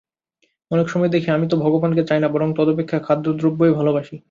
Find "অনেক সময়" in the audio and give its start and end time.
0.71-1.09